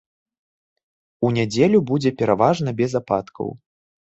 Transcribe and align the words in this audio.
У 1.29 1.31
нядзелю 1.35 1.79
будзе 1.91 2.13
пераважна 2.23 2.69
без 2.81 2.91
ападкаў. 3.03 3.47